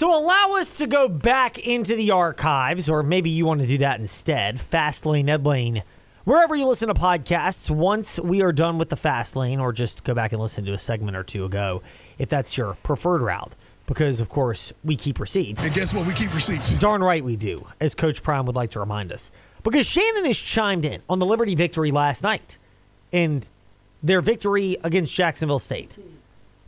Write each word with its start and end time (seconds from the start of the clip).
So 0.00 0.18
allow 0.18 0.52
us 0.52 0.72
to 0.78 0.86
go 0.86 1.08
back 1.08 1.58
into 1.58 1.94
the 1.94 2.12
archives, 2.12 2.88
or 2.88 3.02
maybe 3.02 3.28
you 3.28 3.44
want 3.44 3.60
to 3.60 3.66
do 3.66 3.76
that 3.76 4.00
instead. 4.00 4.58
Fast 4.58 5.04
Lane, 5.04 5.28
Ed 5.28 5.44
Lane, 5.44 5.82
wherever 6.24 6.56
you 6.56 6.66
listen 6.66 6.88
to 6.88 6.94
podcasts. 6.94 7.68
Once 7.68 8.18
we 8.18 8.40
are 8.40 8.50
done 8.50 8.78
with 8.78 8.88
the 8.88 8.96
Fast 8.96 9.36
Lane, 9.36 9.60
or 9.60 9.74
just 9.74 10.02
go 10.02 10.14
back 10.14 10.32
and 10.32 10.40
listen 10.40 10.64
to 10.64 10.72
a 10.72 10.78
segment 10.78 11.18
or 11.18 11.22
two 11.22 11.44
ago, 11.44 11.82
if 12.18 12.30
that's 12.30 12.56
your 12.56 12.78
preferred 12.82 13.20
route. 13.20 13.52
Because 13.84 14.20
of 14.20 14.30
course 14.30 14.72
we 14.82 14.96
keep 14.96 15.20
receipts. 15.20 15.62
And 15.62 15.74
guess 15.74 15.92
what? 15.92 16.06
We 16.06 16.14
keep 16.14 16.32
receipts. 16.32 16.72
Darn 16.78 17.04
right 17.04 17.22
we 17.22 17.36
do, 17.36 17.66
as 17.78 17.94
Coach 17.94 18.22
Prime 18.22 18.46
would 18.46 18.56
like 18.56 18.70
to 18.70 18.80
remind 18.80 19.12
us. 19.12 19.30
Because 19.62 19.84
Shannon 19.86 20.24
has 20.24 20.38
chimed 20.38 20.86
in 20.86 21.02
on 21.10 21.18
the 21.18 21.26
Liberty 21.26 21.54
victory 21.54 21.90
last 21.90 22.22
night 22.22 22.56
and 23.12 23.46
their 24.02 24.22
victory 24.22 24.78
against 24.82 25.14
Jacksonville 25.14 25.58
State. 25.58 25.98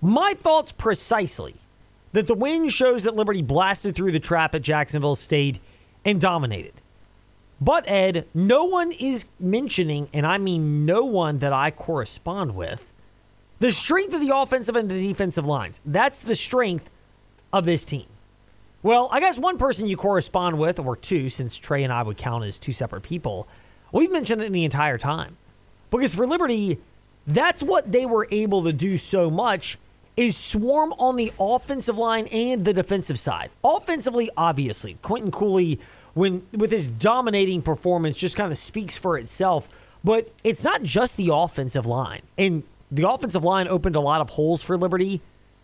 My 0.02 0.34
thoughts 0.34 0.72
precisely 0.72 1.61
that 2.12 2.26
the 2.26 2.34
win 2.34 2.68
shows 2.68 3.04
that 3.04 3.16
Liberty 3.16 3.42
blasted 3.42 3.95
through 3.95 4.12
the 4.12 4.20
trap 4.20 4.55
at 4.55 4.62
Jacksonville 4.62 5.14
State 5.14 5.60
and 6.05 6.20
dominated. 6.20 6.74
But, 7.60 7.88
Ed, 7.88 8.27
no 8.34 8.64
one 8.64 8.92
is 8.92 9.27
mentioning, 9.38 10.09
and 10.12 10.27
I 10.27 10.38
mean 10.38 10.84
no 10.84 11.04
one 11.04 11.38
that 11.38 11.52
I 11.52 11.70
correspond 11.70 12.54
with, 12.56 12.92
the 13.60 13.70
strength 13.70 14.12
of 14.14 14.20
the 14.20 14.34
offensive 14.34 14.74
and 14.74 14.90
the 14.90 15.01
defensive 15.01 15.46
lines. 15.46 15.80
That's 15.87 16.20
the 16.20 16.34
strength 16.34 16.90
of 17.52 17.64
this 17.64 17.84
team. 17.84 18.06
Well, 18.82 19.09
I 19.12 19.20
guess 19.20 19.38
one 19.38 19.59
person 19.59 19.87
you 19.87 19.96
correspond 19.96 20.59
with, 20.59 20.80
or 20.80 20.96
two, 20.96 21.29
since 21.29 21.56
Trey 21.56 21.84
and 21.84 21.92
I 21.92 22.02
would 22.02 22.16
count 22.16 22.45
as 22.45 22.59
two 22.59 22.73
separate 22.73 23.02
people, 23.02 23.46
we've 23.92 24.10
mentioned 24.10 24.42
it 24.42 24.51
the 24.51 24.65
entire 24.65 24.98
time. 24.98 25.37
Because 25.88 26.15
for 26.15 26.26
Liberty, 26.26 26.79
that's 27.26 27.62
what 27.62 27.92
they 27.92 28.06
were 28.06 28.26
able 28.32 28.65
to 28.65 28.73
do 28.73 28.96
so 28.96 29.30
much 29.30 29.79
is 30.16 30.37
swarm 30.37 30.93
on 30.95 31.16
the 31.16 31.33
offensive 31.39 31.97
line 31.97 32.27
and 32.27 32.65
the 32.65 32.73
defensive 32.73 33.19
side. 33.19 33.51
Offensively, 33.65 34.30
obviously, 34.37 34.98
Quinton 35.02 35.30
Cooley, 35.30 35.80
when 36.15 36.46
with 36.52 36.71
his 36.71 36.88
dominating 36.88 37.63
performance, 37.63 38.16
just 38.16 38.37
kind 38.37 38.52
of 38.52 38.59
speaks 38.59 38.96
for 38.96 39.16
itself. 39.19 39.69
But 40.04 40.30
it's 40.43 40.65
not 40.65 40.82
just 40.82 41.16
the 41.16 41.30
offensive 41.32 41.87
line, 41.87 42.23
and 42.37 42.65
the 42.91 43.09
offensive 43.09 43.45
line 43.45 43.69
opened 43.69 43.96
a 43.96 44.01
lot 44.01 44.21
of 44.21 44.30
holes 44.30 44.63
for 44.63 44.77
Liberty. 44.77 45.21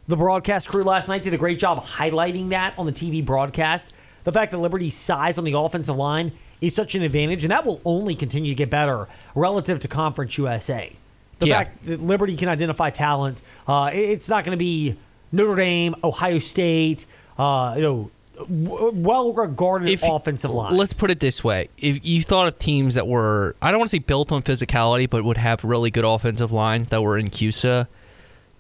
The 0.07 0.17
broadcast 0.17 0.69
crew 0.69 0.85
last 0.85 1.09
night 1.09 1.23
did 1.23 1.35
a 1.35 1.39
great 1.39 1.59
job 1.59 1.85
highlighting 1.85 2.49
that 2.51 2.73
on 2.79 2.87
the 2.87 2.93
TV 2.93 3.23
broadcast. 3.23 3.93
The 4.25 4.33
fact 4.33 4.53
that 4.53 4.59
Liberty's 4.59 4.97
size 4.97 5.37
on 5.37 5.45
the 5.45 5.53
offensive 5.53 5.97
line 5.97 6.33
is 6.61 6.75
such 6.75 6.95
an 6.95 7.03
advantage, 7.03 7.45
and 7.45 7.51
that 7.51 7.67
will 7.67 7.81
only 7.85 8.15
continue 8.15 8.53
to 8.53 8.57
get 8.57 8.71
better 8.71 9.09
relative 9.35 9.81
to 9.81 9.89
Conference 9.89 10.39
USA. 10.39 10.97
The 11.41 11.47
Yeah. 11.49 11.59
fact 11.59 11.87
that 11.87 12.03
Liberty 12.03 12.37
can 12.37 12.49
identify 12.49 12.91
talent, 12.91 13.41
uh, 13.67 13.91
it's 13.93 14.29
not 14.29 14.45
going 14.45 14.57
to 14.57 14.59
be 14.59 14.97
Notre 15.33 15.55
Dame, 15.57 15.95
Ohio 16.03 16.39
State, 16.39 17.07
uh, 17.39 17.75
you 17.77 17.83
know, 17.83 18.11
w- 18.39 18.91
well-regarded 18.95 19.89
If- 19.89 20.03
offensive 20.03 20.51
lines. 20.51 20.75
Let's 20.77 20.93
put 20.93 21.11
it 21.11 21.21
this 21.21 21.43
way: 21.45 21.69
if 21.79 22.05
you 22.05 22.23
thought 22.23 22.49
of 22.49 22.59
teams 22.59 22.95
that 22.95 23.07
were, 23.07 23.55
I 23.63 23.71
don't 23.71 23.79
want 23.79 23.91
to 23.91 23.97
say 23.97 24.01
built 24.01 24.33
on 24.33 24.43
physicality, 24.43 25.09
but 25.09 25.25
would 25.25 25.39
have 25.39 25.63
really 25.65 25.91
good 25.91 26.05
offensive 26.05 26.51
lines 26.53 26.89
that 26.89 27.03
were 27.03 27.17
in 27.19 27.29
CUSA, 27.29 27.87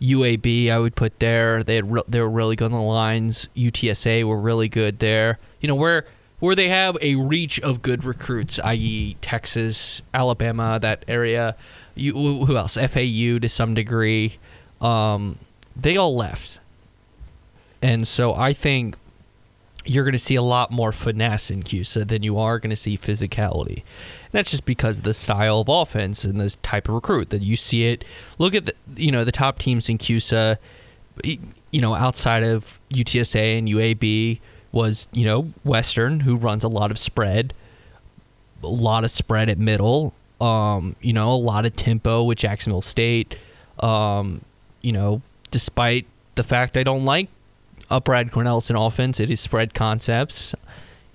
UAB, 0.00 0.70
I 0.70 0.78
would 0.78 0.94
put 0.94 1.18
there. 1.18 1.62
They 1.64 1.76
had 1.76 1.90
re- 1.90 2.02
they 2.08 2.20
were 2.20 2.30
really 2.30 2.54
good 2.56 2.66
on 2.72 2.78
the 2.78 2.84
lines. 2.84 3.48
UTSA 3.56 4.22
were 4.24 4.38
really 4.38 4.68
good 4.68 5.00
there. 5.00 5.38
You 5.60 5.68
know 5.68 5.74
where 5.74 6.04
where 6.40 6.54
they 6.54 6.68
have 6.68 6.96
a 7.02 7.16
reach 7.16 7.58
of 7.60 7.82
good 7.82 8.04
recruits, 8.04 8.60
i.e., 8.62 9.16
Texas, 9.20 10.02
Alabama, 10.14 10.78
that 10.80 11.04
area. 11.08 11.56
You, 11.98 12.12
who 12.12 12.56
else? 12.56 12.74
FAU 12.74 13.38
to 13.38 13.48
some 13.48 13.74
degree. 13.74 14.38
Um, 14.80 15.38
they 15.76 15.96
all 15.96 16.14
left, 16.14 16.60
and 17.82 18.06
so 18.06 18.34
I 18.34 18.52
think 18.52 18.96
you're 19.88 20.04
going 20.04 20.12
to 20.12 20.18
see 20.18 20.34
a 20.34 20.42
lot 20.42 20.70
more 20.70 20.92
finesse 20.92 21.50
in 21.50 21.62
CUSA 21.62 22.06
than 22.06 22.22
you 22.22 22.38
are 22.38 22.58
going 22.58 22.70
to 22.70 22.76
see 22.76 22.98
physicality. 22.98 23.76
And 23.76 24.32
that's 24.32 24.50
just 24.50 24.66
because 24.66 24.98
of 24.98 25.04
the 25.04 25.14
style 25.14 25.60
of 25.60 25.68
offense 25.68 26.24
and 26.24 26.38
the 26.38 26.50
type 26.62 26.88
of 26.88 26.94
recruit 26.94 27.30
that 27.30 27.40
you 27.40 27.56
see 27.56 27.86
it. 27.86 28.04
Look 28.38 28.54
at 28.54 28.66
the 28.66 28.74
you 28.96 29.10
know 29.10 29.24
the 29.24 29.32
top 29.32 29.58
teams 29.58 29.88
in 29.88 29.98
CUSA, 29.98 30.58
you 31.24 31.80
know 31.80 31.94
outside 31.94 32.42
of 32.42 32.78
UTSA 32.90 33.58
and 33.58 33.68
UAB 33.68 34.40
was 34.72 35.08
you 35.12 35.24
know 35.24 35.42
Western 35.64 36.20
who 36.20 36.36
runs 36.36 36.64
a 36.64 36.68
lot 36.68 36.90
of 36.90 36.98
spread, 36.98 37.54
a 38.62 38.66
lot 38.66 39.04
of 39.04 39.10
spread 39.10 39.48
at 39.48 39.58
middle. 39.58 40.12
Um, 40.40 40.94
you 41.00 41.12
know 41.12 41.32
a 41.32 41.34
lot 41.34 41.64
of 41.64 41.74
tempo 41.74 42.22
with 42.22 42.38
Jacksonville 42.38 42.82
State. 42.82 43.36
Um, 43.80 44.42
you 44.82 44.92
know 44.92 45.22
despite 45.50 46.06
the 46.34 46.42
fact 46.42 46.76
I 46.76 46.82
don't 46.82 47.04
like 47.04 47.28
up 47.90 48.04
Brad 48.04 48.30
Cornelison 48.30 48.86
offense. 48.86 49.20
It 49.20 49.30
is 49.30 49.40
spread 49.40 49.74
concepts. 49.74 50.54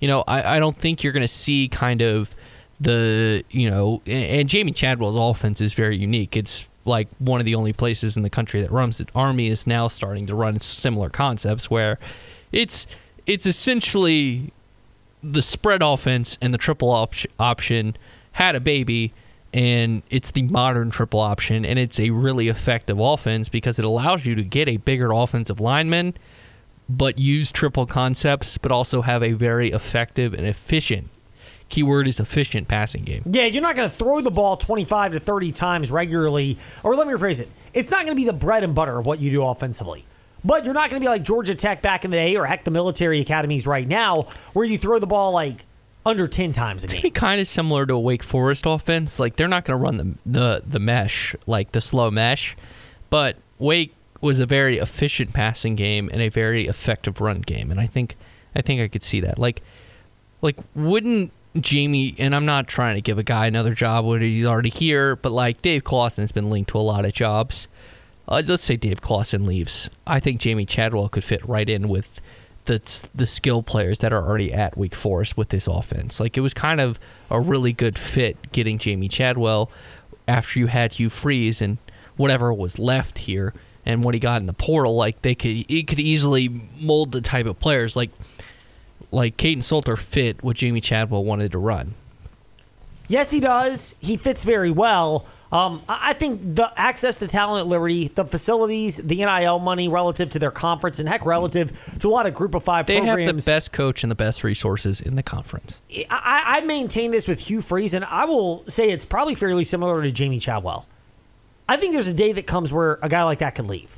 You 0.00 0.08
know, 0.08 0.24
I, 0.26 0.56
I 0.56 0.58
don't 0.58 0.76
think 0.76 1.02
you're 1.02 1.12
going 1.12 1.22
to 1.22 1.28
see 1.28 1.68
kind 1.68 2.02
of 2.02 2.34
the, 2.80 3.44
you 3.50 3.70
know, 3.70 4.02
and, 4.06 4.40
and 4.40 4.48
Jamey 4.48 4.74
Chadwell's 4.74 5.16
offense 5.16 5.60
is 5.60 5.74
very 5.74 5.96
unique. 5.96 6.36
It's 6.36 6.66
like 6.84 7.08
one 7.18 7.40
of 7.40 7.46
the 7.46 7.54
only 7.54 7.72
places 7.72 8.16
in 8.16 8.22
the 8.22 8.30
country 8.30 8.60
that 8.60 8.70
runs 8.70 9.00
it. 9.00 9.08
Army 9.14 9.48
is 9.48 9.66
now 9.66 9.88
starting 9.88 10.26
to 10.26 10.34
run 10.34 10.58
similar 10.58 11.08
concepts 11.08 11.70
where 11.70 11.98
it's 12.52 12.86
it's 13.26 13.46
essentially 13.46 14.52
the 15.22 15.40
spread 15.40 15.80
offense 15.80 16.36
and 16.42 16.52
the 16.52 16.58
triple 16.58 16.90
op- 16.90 17.14
option 17.38 17.96
had 18.34 18.54
a 18.54 18.60
baby 18.60 19.12
and 19.52 20.02
it's 20.10 20.32
the 20.32 20.42
modern 20.42 20.90
triple 20.90 21.20
option 21.20 21.64
and 21.64 21.78
it's 21.78 21.98
a 21.98 22.10
really 22.10 22.48
effective 22.48 22.98
offense 22.98 23.48
because 23.48 23.78
it 23.78 23.84
allows 23.84 24.26
you 24.26 24.34
to 24.34 24.42
get 24.42 24.68
a 24.68 24.76
bigger 24.76 25.12
offensive 25.12 25.60
lineman 25.60 26.14
but 26.88 27.18
use 27.18 27.50
triple 27.50 27.86
concepts 27.86 28.58
but 28.58 28.70
also 28.70 29.02
have 29.02 29.22
a 29.22 29.32
very 29.32 29.70
effective 29.70 30.34
and 30.34 30.46
efficient 30.46 31.08
keyword 31.68 32.06
is 32.06 32.20
efficient 32.20 32.68
passing 32.68 33.02
game 33.04 33.22
Yeah, 33.26 33.46
you're 33.46 33.62
not 33.62 33.76
going 33.76 33.88
to 33.88 33.94
throw 33.94 34.20
the 34.20 34.30
ball 34.30 34.56
25 34.56 35.12
to 35.12 35.20
30 35.20 35.52
times 35.52 35.90
regularly. 35.90 36.58
Or 36.82 36.94
let 36.94 37.06
me 37.06 37.14
rephrase 37.14 37.40
it. 37.40 37.48
It's 37.72 37.90
not 37.90 38.04
going 38.04 38.14
to 38.14 38.20
be 38.20 38.26
the 38.26 38.32
bread 38.34 38.62
and 38.64 38.74
butter 38.74 38.98
of 38.98 39.06
what 39.06 39.18
you 39.18 39.30
do 39.30 39.42
offensively. 39.44 40.04
But 40.44 40.64
you're 40.66 40.74
not 40.74 40.90
going 40.90 41.00
to 41.00 41.04
be 41.04 41.08
like 41.08 41.22
Georgia 41.22 41.54
Tech 41.54 41.80
back 41.80 42.04
in 42.04 42.10
the 42.10 42.18
day 42.18 42.36
or 42.36 42.44
heck 42.44 42.64
the 42.64 42.70
military 42.70 43.20
academies 43.20 43.66
right 43.66 43.88
now 43.88 44.26
where 44.52 44.66
you 44.66 44.76
throw 44.76 44.98
the 44.98 45.06
ball 45.06 45.32
like 45.32 45.64
under 46.06 46.26
10 46.26 46.52
times 46.52 46.84
a 46.84 46.88
be 46.88 47.00
game. 47.00 47.10
kind 47.12 47.40
of 47.40 47.46
similar 47.46 47.86
to 47.86 47.94
a 47.94 48.00
Wake 48.00 48.22
Forest 48.22 48.66
offense. 48.66 49.18
Like 49.18 49.36
they're 49.36 49.48
not 49.48 49.64
going 49.64 49.78
to 49.78 49.82
run 49.82 49.96
the, 49.96 50.14
the 50.26 50.62
the 50.66 50.78
mesh, 50.78 51.34
like 51.46 51.72
the 51.72 51.80
slow 51.80 52.10
mesh, 52.10 52.56
but 53.10 53.36
Wake 53.58 53.94
was 54.20 54.40
a 54.40 54.46
very 54.46 54.78
efficient 54.78 55.32
passing 55.32 55.76
game 55.76 56.08
and 56.12 56.22
a 56.22 56.28
very 56.28 56.66
effective 56.66 57.20
run 57.20 57.40
game, 57.40 57.70
and 57.70 57.80
I 57.80 57.86
think 57.86 58.16
I 58.54 58.62
think 58.62 58.80
I 58.80 58.88
could 58.88 59.02
see 59.02 59.20
that. 59.20 59.38
Like 59.38 59.62
like 60.42 60.58
wouldn't 60.74 61.32
Jamey 61.56 62.14
and 62.18 62.34
I'm 62.34 62.44
not 62.44 62.66
trying 62.66 62.96
to 62.96 63.00
give 63.00 63.18
a 63.18 63.22
guy 63.22 63.46
another 63.46 63.74
job 63.74 64.04
when 64.04 64.20
he's 64.20 64.44
already 64.44 64.70
here, 64.70 65.16
but 65.16 65.32
like 65.32 65.62
Dave 65.62 65.84
Clawson 65.84 66.22
has 66.22 66.32
been 66.32 66.50
linked 66.50 66.70
to 66.70 66.78
a 66.78 66.80
lot 66.80 67.04
of 67.04 67.12
jobs. 67.12 67.68
Uh, 68.26 68.42
let's 68.46 68.64
say 68.64 68.76
Dave 68.76 69.00
Clawson 69.02 69.44
leaves. 69.44 69.90
I 70.06 70.18
think 70.18 70.40
Jamey 70.40 70.66
Chadwell 70.66 71.10
could 71.10 71.24
fit 71.24 71.46
right 71.46 71.68
in 71.68 71.88
with 71.88 72.20
the 72.64 73.08
the 73.14 73.26
skill 73.26 73.62
players 73.62 73.98
that 73.98 74.12
are 74.12 74.26
already 74.26 74.52
at 74.52 74.76
Wake 74.76 74.94
Forest 74.94 75.36
with 75.36 75.50
this 75.50 75.66
offense. 75.66 76.20
Like 76.20 76.36
it 76.36 76.40
was 76.40 76.54
kind 76.54 76.80
of 76.80 76.98
a 77.30 77.40
really 77.40 77.72
good 77.72 77.98
fit 77.98 78.52
getting 78.52 78.78
Jamey 78.78 79.10
Chadwell 79.10 79.70
after 80.26 80.58
you 80.58 80.66
had 80.66 80.94
Hugh 80.94 81.10
Freeze 81.10 81.60
and 81.60 81.78
whatever 82.16 82.52
was 82.52 82.78
left 82.78 83.18
here 83.18 83.52
and 83.84 84.02
what 84.02 84.14
he 84.14 84.20
got 84.20 84.40
in 84.40 84.46
the 84.46 84.52
portal. 84.52 84.96
Like 84.96 85.22
they 85.22 85.34
could 85.34 85.64
he 85.68 85.82
could 85.82 86.00
easily 86.00 86.48
mold 86.78 87.12
the 87.12 87.20
type 87.20 87.46
of 87.46 87.58
players 87.58 87.96
like 87.96 88.10
like 89.10 89.36
Kaidon 89.36 89.62
Salter 89.62 89.96
fit 89.96 90.42
what 90.42 90.56
Jamey 90.56 90.82
Chadwell 90.82 91.24
wanted 91.24 91.52
to 91.52 91.58
run. 91.58 91.94
Yes, 93.06 93.30
he 93.30 93.40
does. 93.40 93.94
He 94.00 94.16
fits 94.16 94.44
very 94.44 94.70
well. 94.70 95.26
Um, 95.52 95.82
I 95.88 96.14
think 96.14 96.56
the 96.56 96.72
access 96.76 97.18
to 97.18 97.28
talent 97.28 97.60
at 97.60 97.66
Liberty, 97.68 98.08
the 98.08 98.24
facilities, 98.24 98.96
the 98.96 99.16
NIL 99.16 99.60
money 99.60 99.86
relative 99.86 100.30
to 100.30 100.38
their 100.38 100.50
conference, 100.50 100.98
and 100.98 101.08
heck, 101.08 101.24
relative 101.24 101.96
to 102.00 102.08
a 102.08 102.10
lot 102.10 102.26
of 102.26 102.34
Group 102.34 102.54
of 102.54 102.64
Five 102.64 102.86
They 102.86 102.96
have 102.96 103.04
programs. 103.16 103.44
the 103.44 103.50
best 103.52 103.70
coach 103.70 104.02
and 104.02 104.10
the 104.10 104.16
best 104.16 104.42
resources 104.42 105.00
in 105.00 105.14
the 105.14 105.22
conference. 105.22 105.80
I, 106.10 106.42
I 106.46 106.60
maintain 106.62 107.12
this 107.12 107.28
with 107.28 107.38
Hugh 107.40 107.60
Freeze, 107.60 107.94
and 107.94 108.04
I 108.04 108.24
will 108.24 108.64
say 108.68 108.90
it's 108.90 109.04
probably 109.04 109.34
fairly 109.36 109.62
similar 109.64 110.02
to 110.02 110.10
Jamey 110.10 110.40
Chadwell. 110.40 110.86
I 111.68 111.76
think 111.76 111.92
there's 111.92 112.08
a 112.08 112.14
day 112.14 112.32
that 112.32 112.46
comes 112.46 112.72
where 112.72 112.98
a 113.02 113.08
guy 113.08 113.22
like 113.22 113.38
that 113.38 113.54
could 113.54 113.66
leave. 113.66 113.96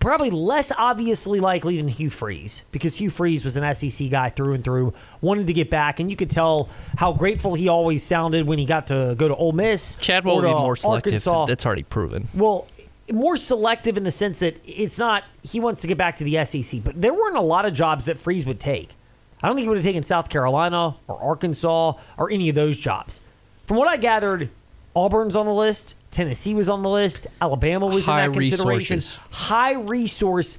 Probably 0.00 0.30
less 0.30 0.70
obviously 0.78 1.40
likely 1.40 1.76
than 1.76 1.88
Hugh 1.88 2.10
Freeze, 2.10 2.64
because 2.70 2.96
Hugh 2.96 3.10
Freeze 3.10 3.42
was 3.42 3.56
an 3.56 3.74
SEC 3.74 4.10
guy 4.10 4.30
through 4.30 4.54
and 4.54 4.62
through, 4.62 4.94
wanted 5.20 5.48
to 5.48 5.52
get 5.52 5.70
back, 5.70 5.98
and 5.98 6.08
you 6.08 6.16
could 6.16 6.30
tell 6.30 6.68
how 6.96 7.12
grateful 7.12 7.54
he 7.54 7.66
always 7.66 8.02
sounded 8.02 8.46
when 8.46 8.58
he 8.58 8.64
got 8.64 8.86
to 8.88 9.16
go 9.18 9.26
to 9.26 9.34
Ole 9.34 9.52
Miss. 9.52 9.96
Chadwell 9.96 10.36
will 10.36 10.42
be 10.42 10.48
more 10.48 10.76
selective. 10.76 11.12
Arkansas. 11.14 11.46
That's 11.46 11.66
already 11.66 11.82
proven. 11.82 12.28
Well, 12.32 12.68
more 13.10 13.36
selective 13.36 13.96
in 13.96 14.04
the 14.04 14.10
sense 14.10 14.38
that 14.38 14.60
it's 14.64 14.98
not 14.98 15.24
he 15.42 15.58
wants 15.58 15.80
to 15.80 15.86
get 15.88 15.98
back 15.98 16.16
to 16.18 16.24
the 16.24 16.44
SEC, 16.44 16.84
but 16.84 17.00
there 17.00 17.12
weren't 17.12 17.36
a 17.36 17.42
lot 17.42 17.66
of 17.66 17.74
jobs 17.74 18.04
that 18.04 18.18
Freeze 18.18 18.46
would 18.46 18.60
take. 18.60 18.94
I 19.42 19.46
don't 19.48 19.56
think 19.56 19.64
he 19.64 19.68
would 19.68 19.78
have 19.78 19.84
taken 19.84 20.04
South 20.04 20.28
Carolina 20.28 20.94
or 21.08 21.20
Arkansas 21.20 21.94
or 22.16 22.30
any 22.30 22.48
of 22.48 22.54
those 22.54 22.78
jobs. 22.78 23.22
From 23.66 23.76
what 23.76 23.88
I 23.88 23.96
gathered, 23.96 24.48
Auburn's 24.94 25.36
on 25.36 25.46
the 25.46 25.54
list, 25.54 25.94
Tennessee 26.10 26.54
was 26.54 26.68
on 26.68 26.82
the 26.82 26.88
list, 26.88 27.26
Alabama 27.40 27.86
was 27.86 28.06
High 28.06 28.24
in 28.24 28.32
that 28.32 28.38
consideration. 28.38 28.96
resources. 28.96 29.20
High 29.30 29.72
resource 29.72 30.58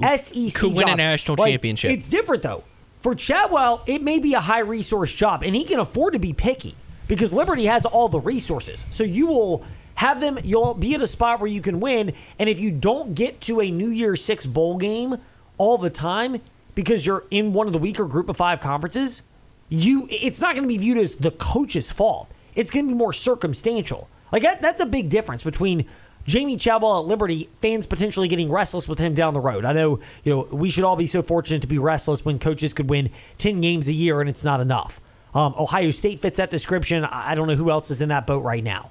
SEC 0.00 0.54
Could 0.54 0.74
win 0.74 0.88
a 0.88 0.96
national 0.96 1.36
Like, 1.36 1.52
championship. 1.52 1.90
It's 1.90 2.08
different 2.08 2.42
though. 2.42 2.64
For 3.00 3.14
Chadwell, 3.14 3.82
it 3.86 4.02
may 4.02 4.18
be 4.18 4.34
a 4.34 4.40
high 4.40 4.60
resource 4.60 5.12
job, 5.14 5.42
and 5.44 5.54
he 5.54 5.64
can 5.64 5.78
afford 5.78 6.14
to 6.14 6.18
be 6.18 6.32
picky 6.32 6.74
because 7.06 7.32
Liberty 7.32 7.66
has 7.66 7.84
all 7.84 8.08
the 8.08 8.18
resources. 8.20 8.86
So 8.90 9.04
you 9.04 9.26
will 9.26 9.64
have 9.94 10.20
them. 10.20 10.38
You'll 10.42 10.74
be 10.74 10.94
at 10.94 11.02
a 11.02 11.06
spot 11.06 11.40
where 11.40 11.50
you 11.50 11.60
can 11.60 11.80
win, 11.80 12.12
and 12.38 12.48
if 12.48 12.58
you 12.58 12.70
don't 12.70 13.14
get 13.14 13.40
to 13.42 13.60
a 13.60 13.70
New 13.70 13.90
Year's 13.90 14.24
Six 14.24 14.46
bowl 14.46 14.78
game 14.78 15.16
all 15.58 15.78
the 15.78 15.90
time 15.90 16.40
because 16.74 17.06
you're 17.06 17.24
in 17.30 17.52
one 17.52 17.66
of 17.66 17.72
the 17.72 17.78
weaker 17.78 18.04
Group 18.04 18.28
of 18.28 18.36
Five 18.36 18.60
conferences, 18.60 19.22
you 19.68 20.08
it's 20.10 20.40
not 20.40 20.54
going 20.54 20.62
to 20.64 20.68
be 20.68 20.78
viewed 20.78 20.98
as 20.98 21.14
the 21.14 21.30
coach's 21.30 21.90
fault. 21.92 22.28
It's 22.54 22.70
going 22.70 22.86
to 22.86 22.92
be 22.92 22.96
more 22.98 23.12
circumstantial. 23.12 24.08
Like 24.32 24.42
that, 24.42 24.62
that's 24.62 24.80
a 24.80 24.86
big 24.86 25.08
difference 25.08 25.42
between 25.42 25.86
Jamey 26.26 26.60
Chadwell 26.60 27.00
at 27.00 27.06
Liberty, 27.06 27.48
fans 27.62 27.86
potentially 27.86 28.28
getting 28.28 28.50
restless 28.50 28.86
with 28.86 28.98
him 28.98 29.14
down 29.14 29.32
the 29.32 29.40
road. 29.40 29.64
I 29.64 29.72
know, 29.72 30.00
you 30.24 30.34
know, 30.34 30.48
we 30.50 30.68
should 30.68 30.84
all 30.84 30.96
be 30.96 31.06
so 31.06 31.22
fortunate 31.22 31.60
to 31.62 31.66
be 31.66 31.78
restless 31.78 32.24
when 32.24 32.38
coaches 32.38 32.74
could 32.74 32.90
win 32.90 33.10
10 33.38 33.60
games 33.62 33.88
a 33.88 33.94
year 33.94 34.20
and 34.20 34.28
it's 34.28 34.44
not 34.44 34.60
enough. 34.60 35.00
Um, 35.34 35.54
Ohio 35.58 35.90
State 35.90 36.20
fits 36.20 36.36
that 36.36 36.50
description. 36.50 37.04
I 37.04 37.32
I 37.32 37.34
don't 37.34 37.48
know 37.48 37.54
who 37.54 37.70
else 37.70 37.90
is 37.90 38.02
in 38.02 38.08
that 38.08 38.26
boat 38.26 38.42
right 38.42 38.64
now. 38.64 38.90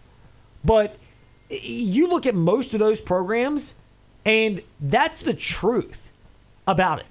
But 0.63 0.95
you 1.49 2.07
look 2.07 2.25
at 2.25 2.35
most 2.35 2.73
of 2.73 2.79
those 2.79 3.01
programs, 3.01 3.75
and 4.25 4.61
that's 4.79 5.19
the 5.19 5.33
truth 5.33 6.11
about 6.67 6.99
it. 6.99 7.05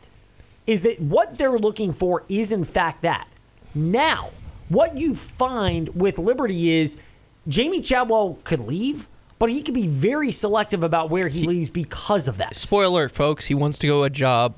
Is 0.66 0.82
that 0.82 1.00
what 1.00 1.38
they're 1.38 1.58
looking 1.58 1.92
for 1.92 2.24
is 2.28 2.52
in 2.52 2.64
fact 2.64 3.02
that. 3.02 3.28
Now, 3.74 4.30
what 4.68 4.96
you 4.96 5.14
find 5.14 5.88
with 5.90 6.18
Liberty 6.18 6.70
is 6.70 7.00
Jamey 7.48 7.84
Chadwell 7.84 8.38
could 8.44 8.60
leave, 8.60 9.06
but 9.38 9.50
he 9.50 9.62
could 9.62 9.74
be 9.74 9.86
very 9.86 10.32
selective 10.32 10.82
about 10.82 11.10
where 11.10 11.28
he, 11.28 11.46
leaves 11.46 11.70
because 11.70 12.26
of 12.28 12.38
that. 12.38 12.56
Spoiler, 12.56 13.02
alert, 13.02 13.12
folks. 13.12 13.46
He 13.46 13.54
wants 13.54 13.78
to 13.78 13.86
go 13.86 14.02
a 14.02 14.10
job 14.10 14.54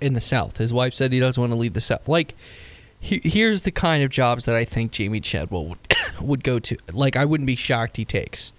in 0.00 0.14
the 0.14 0.20
South. 0.20 0.56
His 0.56 0.72
wife 0.72 0.94
said 0.94 1.12
he 1.12 1.20
doesn't 1.20 1.40
want 1.40 1.52
to 1.52 1.58
leave 1.58 1.74
the 1.74 1.80
South. 1.80 2.08
Like, 2.08 2.34
he, 2.98 3.20
here's 3.22 3.62
the 3.62 3.70
kind 3.70 4.02
of 4.02 4.10
jobs 4.10 4.44
that 4.44 4.54
I 4.54 4.64
think 4.64 4.92
Jamey 4.92 5.22
Chadwell 5.22 5.66
would 5.66 5.78
would 6.20 6.44
go 6.44 6.58
to. 6.58 6.76
Like, 6.92 7.16
I 7.16 7.24
wouldn't 7.24 7.46
be 7.46 7.56
shocked 7.56 7.96
he 7.96 8.04
takes, 8.04 8.52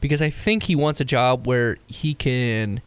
because 0.00 0.20
I 0.20 0.30
think 0.30 0.64
he 0.64 0.74
wants 0.74 1.00
a 1.00 1.04
job 1.04 1.46
where 1.46 1.78
he 1.86 2.14
can 2.14 2.82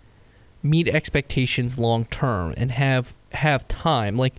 meet 0.61 0.87
expectations 0.87 1.77
long 1.77 2.05
term 2.05 2.53
and 2.57 2.71
have 2.71 3.15
have 3.31 3.67
time. 3.67 4.17
Like, 4.17 4.33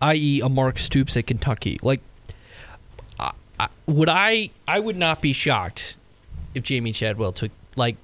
i.e., 0.00 0.40
a 0.40 0.48
Mark 0.48 0.78
Stoops 0.78 1.16
at 1.16 1.26
Kentucky. 1.26 1.78
Like, 1.82 2.00
Would 3.86 4.08
I? 4.08 4.50
I 4.66 4.80
would 4.80 4.96
not 4.96 5.20
be 5.20 5.32
shocked 5.32 5.96
if 6.54 6.64
Jamey 6.64 6.94
Chadwell 6.94 7.32
took 7.32 7.50
like 7.76 7.96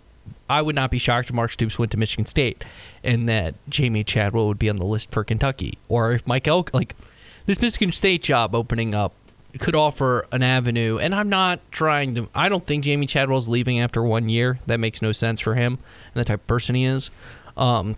I 0.48 0.62
would 0.62 0.74
not 0.74 0.90
be 0.90 0.98
shocked 0.98 1.28
if 1.28 1.34
Mark 1.34 1.52
Stoops 1.52 1.78
went 1.78 1.90
to 1.92 1.96
Michigan 1.96 2.26
State 2.26 2.64
and 3.04 3.28
that 3.28 3.54
Jamey 3.68 4.04
Chadwell 4.04 4.48
would 4.48 4.58
be 4.58 4.70
on 4.70 4.76
the 4.76 4.84
list 4.84 5.12
for 5.12 5.24
Kentucky. 5.24 5.78
Or 5.88 6.12
if 6.12 6.26
Mike 6.26 6.48
Elk 6.48 6.70
like 6.72 6.94
this 7.46 7.60
Michigan 7.60 7.92
State 7.92 8.22
job 8.22 8.54
opening 8.54 8.94
up 8.94 9.12
could 9.58 9.74
offer 9.74 10.26
an 10.30 10.42
avenue 10.42 10.98
and 10.98 11.14
I'm 11.14 11.28
not 11.28 11.60
trying 11.72 12.14
to 12.14 12.28
I 12.34 12.48
don't 12.48 12.64
think 12.64 12.84
Jamey 12.84 13.08
Chadwell's 13.08 13.48
leaving 13.48 13.78
after 13.78 14.02
one 14.02 14.28
year. 14.28 14.58
That 14.66 14.78
makes 14.78 15.02
no 15.02 15.12
sense 15.12 15.40
for 15.40 15.54
him 15.54 15.78
and 16.14 16.20
the 16.20 16.24
type 16.24 16.40
of 16.40 16.46
person 16.46 16.74
he 16.74 16.84
is. 16.84 17.10
Um 17.56 17.96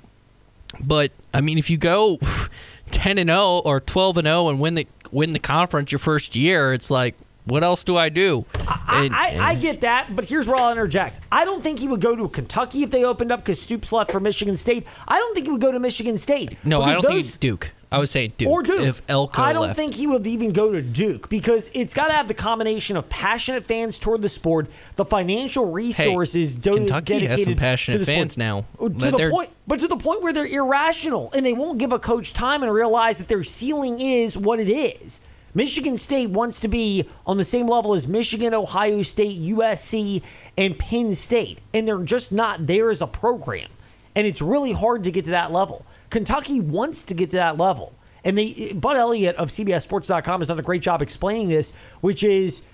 but 0.81 1.13
I 1.35 1.41
mean 1.41 1.59
if 1.59 1.71
you 1.71 1.77
go 1.77 2.19
10 2.91 3.19
and 3.19 3.31
0 3.31 3.59
or 3.65 3.81
12 3.81 4.17
and 4.19 4.27
0 4.27 4.49
and 4.49 4.61
win 4.61 4.75
the 4.75 4.87
win 5.13 5.33
the 5.33 5.39
conference 5.39 5.93
your 5.93 5.99
first 5.99 6.35
year, 6.37 6.73
it's 6.73 6.91
like 6.91 7.15
what 7.50 7.62
else 7.62 7.85
do 7.85 7.97
I 7.97 8.08
do? 8.08 8.44
I, 8.67 9.05
And- 9.05 9.14
I, 9.14 9.50
I 9.50 9.55
get 9.55 9.82
that, 9.82 10.14
but 10.17 10.25
here's 10.25 10.47
where 10.47 10.56
I'll 10.56 10.70
interject. 10.73 11.20
I 11.31 11.44
don't 11.44 11.62
think 11.62 11.79
he 11.79 11.88
would 11.88 12.00
go 12.00 12.17
to 12.17 12.29
Kentucky 12.29 12.82
if 12.82 12.91
they 12.91 13.05
opened 13.05 13.32
up 13.32 13.41
because 13.41 13.61
Stoops 13.61 13.93
left 13.93 14.11
for 14.12 14.20
Michigan 14.20 14.56
State. 14.56 14.87
I 15.06 15.19
don't 15.19 15.35
think 15.35 15.47
he 15.47 15.52
would 15.52 15.61
go 15.61 15.73
to 15.73 15.79
Michigan 15.79 16.17
State. 16.17 16.56
No, 16.64 16.82
I 16.82 16.93
don't 16.94 17.02
think 17.02 17.14
those- 17.14 17.25
it's 17.26 17.38
Duke. 17.38 17.73
I 17.93 17.99
would 17.99 18.08
say 18.08 18.29
Duke. 18.29 18.49
or 18.49 18.62
Duke. 18.62 18.82
If 18.82 19.02
Elko 19.08 19.43
I 19.43 19.52
don't 19.52 19.62
left. 19.62 19.75
think 19.76 19.94
he 19.94 20.06
would 20.06 20.25
even 20.25 20.52
go 20.52 20.70
to 20.70 20.81
Duke 20.81 21.29
because 21.29 21.69
it's 21.75 21.93
got 21.93 22.06
to 22.06 22.12
have 22.12 22.29
the 22.29 22.35
combination 22.35 22.97
of 22.97 23.08
passionate 23.08 23.64
fans 23.64 23.99
toward 23.99 24.23
the 24.23 24.29
sport, 24.29 24.69
the 24.94 25.05
financial 25.05 25.73
resources 25.73 26.55
do- 26.55 26.75
Kentucky 26.75 27.14
has 27.14 27.20
dedicated 27.23 27.44
some 27.46 27.56
passionate 27.56 28.06
fans 28.06 28.35
sport. 28.35 28.38
now. 28.38 28.64
To 28.81 29.11
the 29.11 29.29
point, 29.32 29.50
but 29.67 29.81
to 29.81 29.88
the 29.88 29.96
point 29.96 30.23
where 30.23 30.32
they're 30.32 30.46
irrational 30.46 31.32
and 31.35 31.44
they 31.44 31.53
won't 31.53 31.79
give 31.79 31.91
a 31.93 31.99
coach 31.99 32.32
time 32.32 32.62
and 32.62 32.73
realize 32.73 33.19
that 33.19 33.26
their 33.26 33.43
ceiling 33.43 34.00
is 34.00 34.38
what 34.38 34.61
it 34.61 34.70
is. 34.70 35.20
Michigan 35.55 35.97
State 35.97 36.31
wants 36.31 36.61
to 36.61 36.69
be 36.69 37.08
on 37.26 37.37
the 37.37 37.44
same 37.44 37.67
level 37.67 37.94
as 37.94 38.06
Michigan, 38.06 38.55
Ohio 38.55 39.02
State, 39.02 39.41
USC, 39.41 40.23
and 40.56 40.79
Penn 40.79 41.14
State, 41.14 41.61
and 41.75 41.87
they're 41.87 42.02
just 42.02 42.32
not 42.32 42.67
there 42.67 42.91
as 42.91 43.02
a 43.02 43.06
program. 43.06 43.69
And 44.14 44.26
it's 44.26 44.43
really 44.43 44.73
hard 44.73 45.05
to 45.05 45.11
get 45.11 45.25
to 45.26 45.31
that 45.32 45.52
level. 45.52 45.87
Kentucky 46.11 46.61
wants 46.61 47.05
to 47.05 47.14
get 47.14 47.31
to 47.31 47.37
that 47.37 47.56
level. 47.58 47.93
And 48.25 48.37
they, 48.37 48.73
Bud 48.73 48.97
Elliott 48.97 49.37
of 49.37 49.49
CBSSports.com 49.49 50.41
has 50.41 50.49
done 50.49 50.58
a 50.58 50.62
great 50.62 50.82
job 50.82 51.00
explaining 51.00 51.49
this, 51.49 51.73
which 52.00 52.23
is 52.23 52.64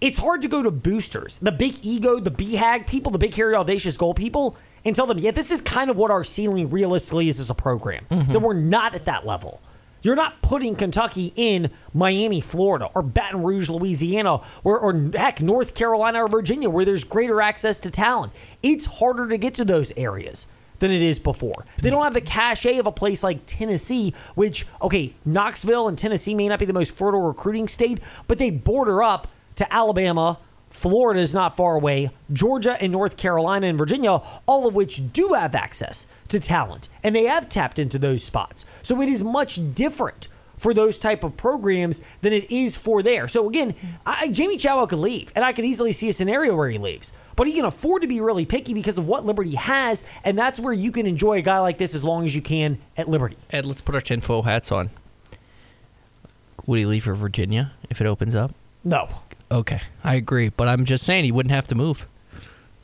it's 0.00 0.18
hard 0.18 0.42
to 0.42 0.48
go 0.48 0.62
to 0.62 0.70
boosters, 0.70 1.38
the 1.38 1.52
big 1.52 1.76
ego, 1.82 2.20
the 2.20 2.30
BHAG 2.30 2.86
people, 2.86 3.12
the 3.12 3.18
big, 3.18 3.34
hairy, 3.34 3.54
audacious 3.54 3.96
goal 3.96 4.14
people, 4.14 4.56
and 4.84 4.96
tell 4.96 5.06
them, 5.06 5.18
yeah, 5.18 5.30
this 5.30 5.50
is 5.50 5.60
kind 5.60 5.90
of 5.90 5.96
what 5.96 6.10
our 6.10 6.24
ceiling 6.24 6.70
realistically 6.70 7.28
is 7.28 7.38
as 7.38 7.50
a 7.50 7.54
program. 7.54 8.06
Mm-hmm. 8.10 8.32
That 8.32 8.40
we're 8.40 8.54
not 8.54 8.94
at 8.94 9.04
that 9.04 9.26
level. 9.26 9.60
You're 10.02 10.16
not 10.16 10.40
putting 10.42 10.74
Kentucky 10.76 11.32
in 11.36 11.70
Miami, 11.92 12.40
Florida, 12.40 12.88
or 12.94 13.02
Baton 13.02 13.42
Rouge, 13.42 13.68
Louisiana, 13.68 14.40
or, 14.64 14.78
or 14.78 15.10
heck, 15.14 15.40
North 15.40 15.74
Carolina 15.74 16.24
or 16.24 16.28
Virginia, 16.28 16.70
where 16.70 16.84
there's 16.84 17.04
greater 17.04 17.42
access 17.42 17.78
to 17.80 17.90
talent. 17.90 18.32
It's 18.62 18.86
harder 18.86 19.28
to 19.28 19.36
get 19.36 19.54
to 19.54 19.64
those 19.64 19.92
areas 19.96 20.46
than 20.78 20.90
it 20.90 21.02
is 21.02 21.18
before. 21.18 21.66
They 21.82 21.90
don't 21.90 22.02
have 22.02 22.14
the 22.14 22.20
cachet 22.20 22.78
of 22.78 22.86
a 22.86 22.92
place 22.92 23.22
like 23.22 23.44
Tennessee, 23.46 24.14
which, 24.34 24.66
okay, 24.82 25.14
Knoxville 25.24 25.88
and 25.88 25.98
Tennessee 25.98 26.34
may 26.34 26.48
not 26.48 26.58
be 26.58 26.64
the 26.64 26.72
most 26.72 26.92
fertile 26.92 27.20
recruiting 27.20 27.68
state, 27.68 28.00
but 28.26 28.38
they 28.38 28.50
border 28.50 29.02
up 29.02 29.28
to 29.56 29.72
Alabama. 29.72 30.38
Florida 30.70 31.20
is 31.20 31.34
not 31.34 31.56
far 31.56 31.74
away. 31.74 32.10
Georgia 32.32 32.80
and 32.80 32.92
North 32.92 33.16
Carolina 33.16 33.66
and 33.66 33.76
Virginia, 33.76 34.22
all 34.46 34.66
of 34.66 34.74
which 34.74 35.12
do 35.12 35.34
have 35.34 35.54
access 35.54 36.06
to 36.28 36.38
talent, 36.40 36.88
and 37.02 37.14
they 37.14 37.24
have 37.24 37.48
tapped 37.48 37.78
into 37.78 37.98
those 37.98 38.22
spots. 38.22 38.64
So 38.82 39.02
it 39.02 39.08
is 39.08 39.22
much 39.22 39.74
different 39.74 40.28
for 40.56 40.74
those 40.74 40.98
type 40.98 41.24
of 41.24 41.36
programs 41.36 42.02
than 42.20 42.32
it 42.32 42.50
is 42.50 42.76
for 42.76 43.02
there. 43.02 43.26
So 43.26 43.48
again, 43.48 43.74
I, 44.04 44.28
Jamey 44.28 44.60
Chadwell 44.60 44.86
could 44.86 44.98
leave, 44.98 45.32
and 45.34 45.44
I 45.44 45.52
could 45.52 45.64
easily 45.64 45.90
see 45.90 46.10
a 46.10 46.12
scenario 46.12 46.54
where 46.54 46.68
he 46.68 46.78
leaves. 46.78 47.14
But 47.34 47.46
he 47.46 47.54
can 47.54 47.64
afford 47.64 48.02
to 48.02 48.08
be 48.08 48.20
really 48.20 48.44
picky 48.44 48.74
because 48.74 48.98
of 48.98 49.08
what 49.08 49.24
Liberty 49.24 49.54
has, 49.54 50.04
and 50.22 50.38
that's 50.38 50.60
where 50.60 50.74
you 50.74 50.92
can 50.92 51.06
enjoy 51.06 51.38
a 51.38 51.42
guy 51.42 51.58
like 51.60 51.78
this 51.78 51.94
as 51.94 52.04
long 52.04 52.26
as 52.26 52.36
you 52.36 52.42
can 52.42 52.78
at 52.96 53.08
Liberty. 53.08 53.38
Ed, 53.50 53.64
let's 53.64 53.80
put 53.80 53.94
our 53.94 54.02
tinfoil 54.02 54.42
hats 54.42 54.70
on. 54.70 54.90
Would 56.66 56.78
he 56.78 56.84
leave 56.84 57.04
for 57.04 57.14
Virginia 57.14 57.72
if 57.88 58.02
it 58.02 58.06
opens 58.06 58.34
up? 58.34 58.54
No, 58.84 59.08
Okay, 59.50 59.80
I 60.04 60.14
agree, 60.14 60.48
but 60.50 60.68
I'm 60.68 60.84
just 60.84 61.04
saying 61.04 61.24
he 61.24 61.32
wouldn't 61.32 61.52
have 61.52 61.66
to 61.68 61.74
move. 61.74 62.06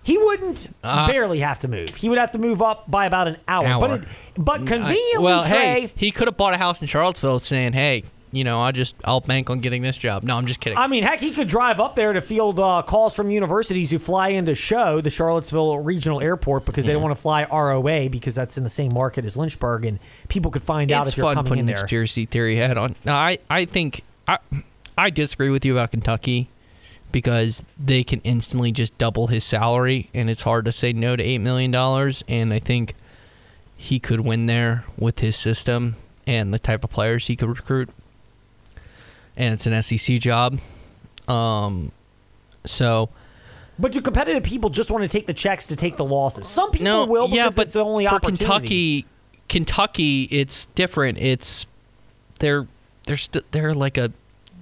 He 0.02 0.16
wouldn't 0.18 0.68
Uh, 0.84 1.06
barely 1.08 1.40
have 1.40 1.58
to 1.60 1.68
move. 1.68 1.96
He 1.96 2.08
would 2.08 2.18
have 2.18 2.30
to 2.32 2.38
move 2.38 2.62
up 2.62 2.88
by 2.90 3.06
about 3.06 3.26
an 3.28 3.36
hour. 3.48 3.66
Hour. 3.66 3.80
But 3.80 3.90
it, 3.90 4.08
but 4.38 4.60
I- 4.60 4.64
conveniently, 4.64 5.24
well, 5.24 5.44
Trey, 5.44 5.56
hey, 5.80 5.92
he 5.96 6.10
could 6.12 6.28
have 6.28 6.36
bought 6.36 6.54
a 6.54 6.58
house 6.58 6.80
in 6.80 6.86
Charlottesville, 6.86 7.40
saying, 7.40 7.72
"Hey, 7.72 8.04
you 8.30 8.44
know, 8.44 8.60
I 8.60 8.70
just 8.70 8.94
I'll 9.04 9.18
bank 9.20 9.50
on 9.50 9.58
getting 9.58 9.82
this 9.82 9.98
job." 9.98 10.22
No, 10.22 10.36
I'm 10.36 10.46
just 10.46 10.60
kidding. 10.60 10.78
I 10.78 10.86
mean, 10.86 11.02
heck, 11.02 11.18
he 11.18 11.32
could 11.32 11.48
drive 11.48 11.80
up 11.80 11.96
there 11.96 12.12
to 12.12 12.20
field 12.20 12.60
uh, 12.60 12.82
calls 12.86 13.16
from 13.16 13.30
universities 13.32 13.90
who 13.90 13.98
fly 13.98 14.28
into 14.28 14.54
show 14.54 15.00
the 15.00 15.10
Charlottesville 15.10 15.78
Regional 15.80 16.20
Airport 16.20 16.66
because 16.66 16.86
they 16.86 16.92
don't 16.92 17.02
want 17.02 17.14
to 17.16 17.20
fly 17.20 17.44
ROA 17.50 18.08
because 18.08 18.34
that's 18.36 18.56
in 18.56 18.62
the 18.62 18.70
same 18.70 18.92
market 18.94 19.24
as 19.24 19.36
Lynchburg, 19.36 19.84
and 19.84 19.98
people 20.28 20.52
could 20.52 20.62
find 20.62 20.92
out 20.92 21.02
it's 21.02 21.10
if 21.12 21.16
you're 21.16 21.26
fun 21.26 21.34
coming 21.34 21.48
putting 21.48 21.60
in 21.60 21.66
the 21.66 21.72
there. 21.72 21.78
conspiracy 21.82 22.26
theory 22.26 22.56
hat 22.56 22.78
on. 22.78 22.94
No, 23.04 23.12
I 23.14 23.38
I 23.50 23.64
think 23.64 24.02
I 24.28 24.38
I 24.96 25.10
disagree 25.10 25.50
with 25.50 25.64
you 25.64 25.72
about 25.72 25.90
Kentucky 25.90 26.48
because 27.12 27.64
they 27.78 28.04
can 28.04 28.20
instantly 28.22 28.72
just 28.72 28.96
double 28.98 29.28
his 29.28 29.44
salary, 29.44 30.10
and 30.14 30.28
it's 30.28 30.42
hard 30.42 30.64
to 30.64 30.72
say 30.72 30.92
no 30.92 31.16
to 31.16 31.22
eight 31.22 31.38
million 31.38 31.70
dollars. 31.70 32.24
And 32.28 32.52
I 32.52 32.58
think 32.58 32.94
he 33.76 33.98
could 33.98 34.20
win 34.20 34.46
there 34.46 34.84
with 34.98 35.18
his 35.20 35.36
system 35.36 35.96
and 36.26 36.52
the 36.52 36.58
type 36.58 36.82
of 36.82 36.90
players 36.90 37.26
he 37.26 37.36
could 37.36 37.48
recruit. 37.48 37.88
And 39.36 39.54
it's 39.54 39.66
an 39.66 39.82
SEC 39.82 40.18
job, 40.18 40.58
um, 41.28 41.92
so. 42.64 43.10
But 43.78 43.92
do 43.92 44.00
competitive 44.00 44.42
people 44.42 44.70
just 44.70 44.90
want 44.90 45.02
to 45.02 45.08
take 45.08 45.26
the 45.26 45.34
checks 45.34 45.66
to 45.66 45.76
take 45.76 45.96
the 45.96 46.04
losses? 46.04 46.46
Some 46.46 46.70
people 46.70 46.84
no, 46.84 47.04
will 47.04 47.28
because 47.28 47.36
yeah, 47.36 47.48
but 47.54 47.66
it's 47.66 47.74
the 47.74 47.84
only 47.84 48.06
for 48.06 48.14
opportunity. 48.14 48.38
Kentucky, 48.38 49.06
Kentucky, 49.48 50.22
it's 50.30 50.66
different. 50.66 51.18
It's 51.18 51.66
they're 52.38 52.66
they're 53.04 53.18
st- 53.18 53.50
they're 53.52 53.74
like 53.74 53.98
a 53.98 54.12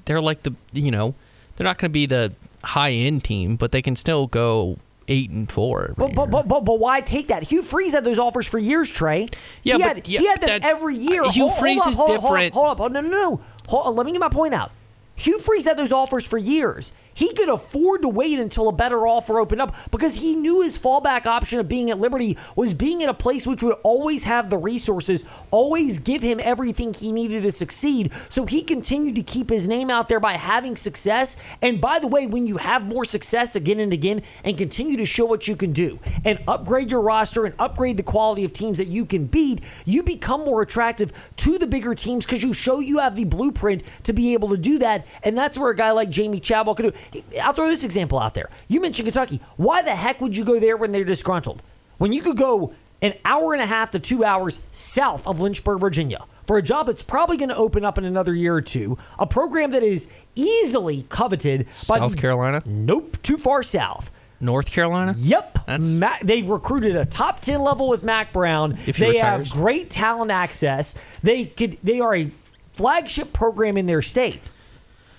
they're 0.07 0.21
like 0.21 0.43
the 0.43 0.55
you 0.73 0.91
know 0.91 1.15
they're 1.57 1.65
not 1.65 1.79
going 1.79 1.91
to 1.91 1.93
be 1.93 2.07
the 2.07 2.33
high 2.63 2.93
end 2.93 3.25
team, 3.25 3.57
but 3.57 3.73
they 3.73 3.83
can 3.83 3.97
still 3.97 4.27
go 4.27 4.79
eight 5.09 5.31
and 5.31 5.51
four. 5.51 5.95
But, 5.99 6.15
but, 6.15 6.31
but, 6.31 6.49
but, 6.49 6.79
why 6.79 7.01
take 7.03 7.29
that? 7.29 7.43
Hugh 7.45 7.63
Freeze 7.63 7.93
had 7.93 8.05
those 8.05 8.19
offers 8.19 8.47
for 8.47 8.59
years, 8.59 8.91
Trey. 8.91 9.29
Yeah, 9.63 9.77
he 9.77 9.83
but- 9.83 9.97
had, 9.97 10.09
yeah, 10.09 10.21
he 10.21 10.27
had 10.29 10.41
them 10.41 10.49
that- 10.49 10.65
every 10.65 10.97
year. 10.97 11.25
Uh, 11.25 11.31
Hugh 11.31 11.49
Hold- 11.49 11.61
Freeze 11.61 11.83
hold 11.83 11.87
up, 11.87 11.91
is 11.93 11.97
hold 11.99 12.11
up, 12.11 12.21
hold 12.21 12.33
up, 12.33 12.39
different. 12.39 12.55
Hold 12.55 12.69
up, 12.71 12.79
hold 12.79 12.97
up. 12.97 13.05
No, 13.05 13.09
no, 13.09 13.09
no. 13.11 13.41
Hold, 13.69 13.87
uh, 13.87 13.91
let 13.91 14.07
me 14.07 14.13
get 14.13 14.21
my 14.21 14.29
point 14.29 14.55
out. 14.55 14.71
Hugh 15.17 15.39
Freeze 15.39 15.65
had 15.67 15.77
those 15.77 15.93
offers 15.93 16.27
for 16.27 16.39
years. 16.39 16.93
He 17.15 17.33
could 17.33 17.49
afford 17.49 18.03
to 18.03 18.09
wait 18.09 18.39
until 18.39 18.69
a 18.69 18.73
better 18.73 19.07
offer 19.07 19.39
opened 19.39 19.63
up 19.63 19.75
because 19.91 20.17
he 20.17 20.35
knew 20.35 20.61
his 20.61 20.77
fallback 20.77 21.27
option 21.27 21.61
of 21.61 21.69
being 21.69 21.91
at 21.91 21.99
Liberty 21.99 22.37
was 22.57 22.75
being 22.75 23.03
at 23.03 23.09
a 23.09 23.15
place 23.15 23.47
which 23.47 23.63
would 23.63 23.77
always 23.83 24.25
have 24.25 24.51
the 24.51 24.59
resources, 24.59 25.25
always 25.51 25.99
give 25.99 26.23
him 26.23 26.41
everything 26.43 26.93
he 26.93 27.13
needed 27.13 27.45
to 27.45 27.53
succeed. 27.53 28.13
So 28.29 28.45
he 28.47 28.63
continued 28.63 29.15
to 29.15 29.23
keep 29.23 29.49
his 29.49 29.67
name 29.67 29.91
out 29.91 30.09
there 30.09 30.21
by 30.21 30.33
having 30.33 30.77
success. 30.77 31.37
And 31.63 31.81
by 31.81 31.99
the 31.99 32.07
way, 32.07 32.27
when 32.27 32.47
you 32.47 32.57
have 32.59 32.85
more 32.85 33.05
success 33.05 33.55
again 33.57 33.81
and 33.81 33.93
again 33.93 34.23
and 34.43 34.59
continue 34.59 34.97
to 34.97 35.07
show 35.07 35.25
what 35.25 35.47
you 35.47 35.57
can 35.57 35.73
do 35.73 35.99
and 36.25 36.43
upgrade 36.49 36.91
your 36.91 37.01
roster 37.01 37.45
and 37.45 37.55
upgrade 37.59 37.97
the 37.97 38.03
quality 38.03 38.45
of 38.45 38.53
teams 38.53 38.79
that 38.79 38.89
you 38.89 39.07
can 39.07 39.27
beat, 39.27 39.61
you 39.85 40.03
become 40.03 40.41
more 40.41 40.63
attractive 40.63 41.13
to 41.37 41.59
the 41.59 41.67
bigger 41.67 41.95
teams 41.95 42.27
because 42.27 42.43
you 42.43 42.53
show 42.53 42.81
you 42.81 42.99
have 42.99 43.15
the 43.15 43.25
blueprint 43.25 43.83
to 44.03 44.13
be 44.13 44.33
able 44.33 44.49
to 44.49 44.57
do 44.57 44.79
that. 44.79 45.07
And 45.23 45.39
that's 45.39 45.57
where 45.57 45.71
a 45.71 45.77
guy 45.77 45.93
like 45.93 46.11
Jamey 46.11 46.43
Chadwell 46.43 46.75
could 46.75 46.93
do. 46.93 46.99
I'll 47.43 47.53
throw 47.53 47.69
this 47.69 47.85
example 47.85 48.19
out 48.19 48.35
there. 48.35 48.49
You 48.69 48.81
mentioned 48.81 49.07
Kentucky. 49.07 49.41
Why 49.57 49.83
the 49.83 49.95
heck 49.97 50.21
would 50.21 50.37
you 50.37 50.45
go 50.45 50.59
there 50.61 50.77
when 50.77 50.93
they're 50.93 51.05
disgruntled? 51.05 51.63
When 51.99 52.13
you 52.13 52.23
could 52.23 52.37
go 52.37 52.75
an 53.03 53.15
hour 53.25 53.53
and 53.53 53.63
a 53.63 53.67
half 53.67 53.91
to 53.93 53.99
two 53.99 54.25
hours 54.25 54.61
south 54.73 55.27
of 55.27 55.41
Lynchburg, 55.41 55.81
Virginia, 55.81 56.19
for 56.47 56.57
a 56.59 56.63
job 56.63 56.87
that's 56.87 57.03
probably 57.03 57.37
going 57.37 57.49
to 57.51 57.57
open 57.57 57.85
up 57.85 57.99
in 57.99 58.05
another 58.05 58.35
year 58.35 58.55
or 58.55 58.61
two, 58.63 58.99
a 59.19 59.27
program 59.27 59.71
that 59.73 59.83
is 59.83 60.11
easily 60.35 61.07
coveted 61.09 61.67
by 61.67 61.99
South 61.99 62.17
Carolina, 62.17 62.63
Nope, 62.67 63.19
too 63.23 63.37
far 63.39 63.63
south. 63.63 64.11
North 64.41 64.71
Carolina. 64.71 65.15
Yep. 65.17 65.55
That's- 65.67 65.89
Ma- 65.89 66.17
they 66.23 66.43
recruited 66.43 66.97
a 66.97 67.05
top 67.07 67.41
10 67.41 67.61
level 67.63 67.89
with 67.89 68.03
Mack 68.03 68.33
Brown. 68.33 68.73
If 68.87 68.97
he 68.97 69.05
they 69.05 69.11
retires. 69.13 69.49
have 69.49 69.57
great 69.57 69.89
talent 69.91 70.31
access. 70.31 70.95
They 71.23 71.47
could 71.47 71.79
they 71.83 72.01
are 72.01 72.15
a 72.15 72.29
flagship 72.75 73.33
program 73.33 73.77
in 73.79 73.87
their 73.87 74.03
state. 74.03 74.51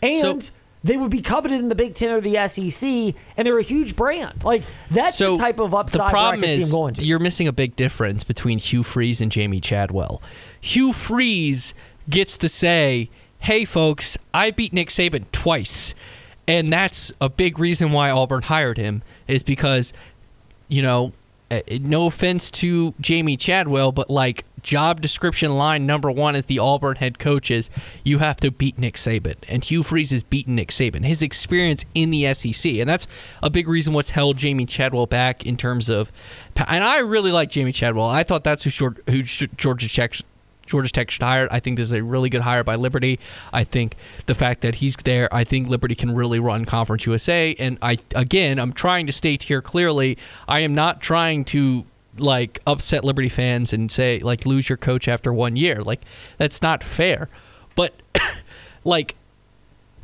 And 0.04 0.44
So- 0.44 0.52
they 0.86 0.98
would 0.98 1.10
be 1.10 1.22
coveted 1.22 1.60
in 1.60 1.68
the 1.68 1.74
Big 1.76 1.96
10 1.96 2.12
or 2.12 2.22
the 2.22 2.48
SEC 2.48 3.16
and 3.36 3.48
they're 3.48 3.58
a 3.58 3.64
huge 3.64 3.96
brand. 3.96 4.44
Like 4.44 4.62
that's 4.92 5.18
so 5.18 5.36
the 5.36 5.42
type 5.42 5.60
of 5.60 5.74
upside 5.74 5.94
the 5.94 6.04
where 6.04 6.08
I 6.08 6.12
problem 6.12 6.42
can 6.42 6.50
see 6.50 6.62
is 6.62 6.70
them 6.70 6.78
going 6.78 6.94
to. 6.94 7.06
you're 7.06 7.18
missing 7.18 7.48
a 7.48 7.52
big 7.52 7.76
difference 7.76 8.24
between 8.24 8.60
Hugh 8.60 8.84
Freeze 8.84 9.20
and 9.20 9.32
Jamey 9.32 9.64
Chadwell. 9.64 10.22
Hugh 10.62 10.94
Freeze 10.94 11.74
gets 12.08 12.38
to 12.38 12.48
say, 12.48 13.10
"Hey, 13.40 13.66
folks, 13.66 14.16
I 14.32 14.52
beat 14.52 14.74
Nick 14.74 14.90
Saban 14.90 15.26
twice," 15.32 15.96
and 16.48 16.72
that's 16.72 17.12
a 17.20 17.30
big 17.30 17.58
reason 17.58 17.92
why 17.92 18.12
Auburn 18.12 18.44
hired 18.44 18.78
him. 18.78 19.02
Is 19.28 19.42
because, 19.42 19.92
you 20.68 20.84
know, 20.84 21.14
uh, 21.50 21.62
no 21.82 22.06
offense 22.06 22.52
to 22.52 22.94
Jamey 23.02 23.40
Chadwell, 23.40 23.92
but 23.92 24.12
like 24.12 24.46
job 24.66 25.00
description 25.00 25.56
line 25.56 25.86
number 25.86 26.12
one 26.12 26.36
as 26.36 26.48
the 26.48 26.58
Auburn 26.60 26.98
head 26.98 27.20
coach 27.20 27.52
is 27.52 27.70
you 28.04 28.18
have 28.18 28.36
to 28.38 28.52
beat 28.52 28.78
Nick 28.78 28.96
Saban, 28.96 29.36
and 29.48 29.64
Hugh 29.64 29.84
Freeze 29.84 30.10
has 30.10 30.24
beaten 30.24 30.56
Nick 30.56 30.70
Saban. 30.70 31.06
His 31.06 31.22
experience 31.22 31.86
in 31.94 32.10
the 32.10 32.34
SEC, 32.34 32.74
and 32.74 32.90
that's 32.90 33.08
a 33.44 33.50
big 33.50 33.68
reason 33.68 33.94
what's 33.94 34.10
held 34.10 34.38
Jamey 34.38 34.68
Chadwell 34.68 35.06
back 35.06 35.46
in 35.46 35.56
terms 35.56 35.88
of. 35.88 36.12
And 36.68 36.84
I 36.84 37.00
really 37.00 37.32
like 37.32 37.50
Jamey 37.50 37.74
Chadwell. 37.74 38.10
I 38.10 38.24
thought 38.24 38.44
that's 38.44 38.64
who, 38.64 38.72
George, 38.72 38.98
who 39.08 39.22
Georgia 39.24 39.88
Tech. 39.88 40.16
Georgia 40.66 40.92
Tech 40.92 41.12
should 41.12 41.22
hire. 41.22 41.48
I 41.52 41.60
think 41.60 41.78
this 41.78 41.86
is 41.86 41.94
a 41.94 42.04
really 42.04 42.28
good 42.28 42.42
hire 42.42 42.64
by 42.64 42.74
Liberty. 42.74 43.20
I 43.54 43.64
think 43.64 43.96
the 44.26 44.34
fact 44.34 44.62
that 44.62 44.74
he's 44.74 44.96
there, 44.96 45.32
I 45.32 45.44
think 45.44 45.68
Liberty 45.68 45.94
can 45.94 46.16
really 46.16 46.40
run 46.40 46.66
Conference 46.66 47.06
USA. 47.06 47.56
And 47.60 47.78
I 47.84 48.00
again, 48.16 48.58
I'm 48.58 48.74
trying 48.74 49.06
to 49.06 49.14
state 49.14 49.44
here 49.44 49.62
clearly, 49.62 50.18
I 50.48 50.62
am 50.62 50.74
not 50.74 51.02
trying 51.02 51.46
to 51.46 51.86
like 52.18 52.60
upset 52.66 53.04
Liberty 53.04 53.30
fans 53.30 53.74
and 53.74 53.92
say 53.92 54.20
like 54.20 54.46
lose 54.46 54.70
your 54.70 54.78
coach 54.78 55.08
after 55.08 55.34
one 55.34 55.56
year. 55.56 55.82
Like 55.82 56.02
that's 56.38 56.62
not 56.62 56.84
fair. 56.84 57.30
But 57.76 57.94
like 58.84 59.16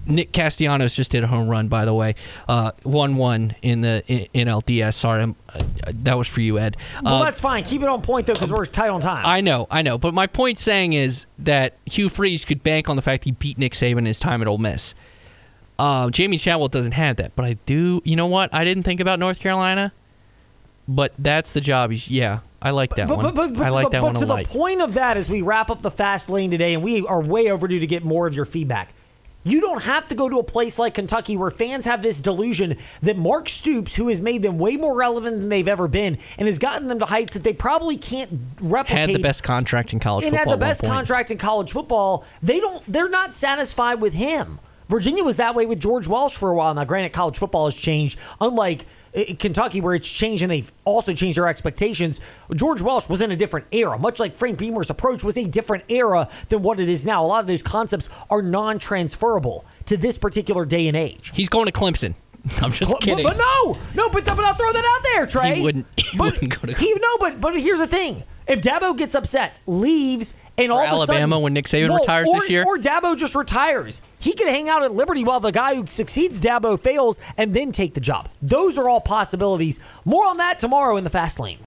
Nick 0.08 0.32
Castellanos 0.32 0.96
just 0.96 1.12
did 1.12 1.24
a 1.24 1.27
home 1.27 1.48
run, 1.48 1.68
by 1.68 1.86
the 1.86 1.94
way, 1.94 2.15
one 2.84 3.15
one 3.18 3.56
in 3.62 3.82
the 3.82 4.03
in, 4.08 4.27
in 4.34 4.48
LDS. 4.48 4.96
Sorry, 4.96 5.22
I'm, 5.22 5.36
uh, 5.53 5.60
that 6.03 6.18
was 6.18 6.27
for 6.27 6.41
you, 6.41 6.58
Ed. 6.58 6.75
well, 7.03 7.18
Uh, 7.22 7.25
that's 7.25 7.39
fine. 7.39 7.63
Keep 7.63 7.84
it 7.84 7.88
on 7.88 8.01
point 8.01 8.25
though 8.25 8.34
because 8.34 8.51
we're 8.51 8.65
tight 8.65 8.89
on 8.89 9.00
time. 9.00 9.25
I 9.25 9.41
know, 9.41 9.68
I 9.70 9.84
know. 9.84 9.98
But 10.00 10.13
my 10.15 10.25
point 10.27 10.58
saying 10.58 10.94
is 10.94 11.27
that 11.39 11.75
Hugh 11.86 12.10
Freeze 12.10 12.46
could 12.46 12.63
bank 12.63 12.89
on 12.89 12.96
the 12.96 13.01
fact 13.03 13.25
he 13.25 13.32
beat 13.32 13.58
Nick 13.60 13.74
Saban 13.74 14.08
his 14.08 14.18
time 14.18 14.41
at 14.41 14.48
Ole 14.48 14.58
Miss. 14.58 14.96
Um, 15.77 16.12
Jamey 16.12 16.39
Chadwell 16.39 16.68
doesn't 16.68 16.91
have 16.94 17.15
that, 17.18 17.36
but 17.36 17.46
I 17.46 17.53
do. 17.65 18.01
You 18.03 18.15
know 18.15 18.27
what? 18.27 18.53
I 18.53 18.63
didn't 18.63 18.84
think 18.84 19.00
about 19.00 19.18
North 19.20 19.39
Carolina, 19.39 19.94
but 20.95 21.13
that's 21.17 21.53
the 21.53 21.62
job. 21.62 21.91
He's, 21.91 22.10
yeah, 22.10 22.39
I 22.62 22.71
like 22.71 22.95
that 22.95 23.07
but, 23.07 23.17
one. 23.17 23.33
but, 23.33 23.53
but, 23.53 23.63
I 23.63 23.67
to 23.67 23.74
like 23.74 23.86
the, 23.86 23.89
that 23.91 24.01
but 24.01 24.13
one 24.13 24.13
to 24.15 24.25
the 24.25 24.33
lot. 24.36 24.45
point 24.45 24.81
of 24.81 24.93
that, 24.95 25.17
as 25.17 25.29
we 25.29 25.41
wrap 25.41 25.69
up 25.69 25.81
the 25.81 25.91
fast 25.91 26.29
lane 26.29 26.51
today, 26.51 26.74
and 26.74 26.83
we 26.83 27.05
are 27.05 27.21
way 27.21 27.50
overdue 27.50 27.79
to 27.79 27.88
get 27.88 28.03
more 28.03 28.27
of 28.27 28.36
your 28.36 28.45
feedback. 28.45 28.93
You 29.43 29.60
don't 29.60 29.81
have 29.81 30.07
to 30.10 30.15
go 30.15 30.29
to 30.29 30.38
a 30.38 30.43
place 30.43 30.77
like 30.77 30.93
Kentucky 30.93 31.36
where 31.36 31.50
fans 31.50 31.86
have 31.86 32.03
this 32.03 32.19
delusion 32.19 32.77
that 33.01 33.17
Mark 33.17 33.50
Stoops, 33.50 33.95
who 33.95 34.07
has 34.10 34.21
made 34.21 34.43
them 34.43 34.60
way 34.60 34.75
more 34.77 34.93
relevant 34.93 35.39
than 35.39 35.50
they've 35.50 35.67
ever 35.67 35.88
been, 35.88 36.19
and 36.38 36.48
has 36.48 36.60
gotten 36.60 36.88
them 36.88 37.00
to 37.00 37.05
heights 37.05 37.33
that 37.33 37.43
they 37.43 37.53
probably 37.53 37.98
can't 37.98 38.39
replicate. 38.60 39.10
Had 39.10 39.15
the 39.15 39.19
best 39.19 39.41
contract 39.41 39.93
in 39.93 40.00
college 40.00 40.25
and 40.25 40.33
football. 40.33 40.53
And 40.53 40.62
had 40.62 40.69
the 40.69 40.83
best 40.83 40.83
contract 40.83 41.31
in 41.31 41.39
college 41.39 41.71
football. 41.71 42.24
They 42.43 42.60
don't. 42.60 42.83
They're 42.91 43.10
not 43.10 43.33
satisfied 43.33 44.00
with 44.00 44.13
him. 44.13 44.60
Virginia 44.91 45.24
was 45.24 45.38
that 45.38 45.55
way 45.55 45.65
with 45.65 45.79
George 45.79 46.05
Welsh 46.07 46.36
for 46.36 46.51
a 46.51 46.53
while. 46.53 46.74
Now, 46.75 46.83
granted, 46.83 47.13
college 47.13 47.38
football 47.38 47.65
has 47.65 47.74
changed, 47.74 48.19
unlike 48.39 48.86
uh, 49.15 49.21
Kentucky, 49.39 49.81
where 49.81 49.95
it's 49.95 50.07
changed 50.07 50.43
and 50.43 50.51
they've 50.51 50.71
also 50.86 51.13
changed 51.13 51.38
their 51.38 51.48
expectations. 51.48 52.19
George 52.53 52.81
Welsh 52.81 53.07
was 53.10 53.21
in 53.21 53.31
a 53.31 53.36
different 53.36 53.65
era, 53.71 53.98
much 53.98 54.19
like 54.19 54.36
Frank 54.36 54.60
Beamer's 54.60 54.89
approach 54.89 55.24
was 55.24 55.38
a 55.38 55.45
different 55.48 55.86
era 55.89 56.29
than 56.50 56.62
what 56.62 56.79
it 56.79 56.89
is 56.89 57.05
now. 57.05 57.24
A 57.24 57.27
lot 57.27 57.39
of 57.39 57.48
those 57.48 57.63
concepts 57.63 58.10
are 58.29 58.41
non-transferable 58.41 59.65
to 59.86 59.98
this 59.98 60.17
particular 60.17 60.65
day 60.65 60.88
and 60.88 60.98
age. 60.98 61.31
He's 61.33 61.50
going 61.50 61.65
to 61.67 61.71
Clemson. 61.71 62.13
I'm 62.62 62.71
just 62.71 62.91
But, 62.91 63.01
kidding. 63.01 63.25
but 63.25 63.38
no, 63.38 63.77
no, 63.93 64.10
but, 64.10 64.25
but 64.25 64.39
I'll 64.39 64.53
throw 64.55 64.71
that 64.74 64.83
out 64.86 65.03
there, 65.13 65.25
Trey. 65.27 65.55
He 65.55 65.62
wouldn't- 65.63 65.86
he 65.98 66.17
but 66.17 66.33
wouldn't 66.33 66.60
go 66.62 66.67
to- 66.67 66.77
He 66.77 66.93
no, 66.93 67.17
but 67.19 67.39
but 67.39 67.60
here's 67.60 67.79
the 67.79 67.88
thing: 67.88 68.24
if 68.48 68.62
Dabo 68.62 68.98
gets 68.98 69.13
upset, 69.15 69.53
leaves, 69.67 70.36
and 70.58 70.72
all 70.72 70.81
Alabama 70.81 71.05
sudden, 71.05 71.41
when 71.43 71.53
Nick 71.53 71.65
Saban 71.65 71.98
retires 71.98 72.29
or, 72.29 72.39
this 72.39 72.50
year? 72.50 72.63
or 72.65 72.77
Dabo 72.77 73.17
just 73.17 73.36
retires, 73.36 74.01
he 74.20 74.34
could 74.34 74.48
hang 74.48 74.70
out 74.70 74.84
at 74.84 74.93
Liberty 74.93 75.24
while 75.24 75.39
the 75.39 75.51
guy 75.51 75.75
who 75.75 75.86
succeeds 75.88 76.41
Dabo 76.41 76.79
fails, 76.79 77.20
and 77.38 77.53
then 77.53 77.72
take 77.72 77.93
the 77.93 78.01
job. 78.01 78.29
Those 78.41 78.77
are 78.77 78.88
all 78.88 79.01
possibilities. 79.01 79.79
More 80.05 80.25
on 80.27 80.38
that 80.38 80.60
tomorrow 80.60 80.98
in 80.98 81.03
the 81.03 81.10
fast 81.10 81.39
lane. 81.39 81.60